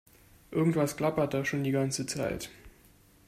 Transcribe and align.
Irgendwas 0.49 0.97
klappert 0.97 1.35
da 1.35 1.45
schon 1.45 1.63
die 1.63 1.69
ganze 1.69 2.07
Zeit. 2.07 2.49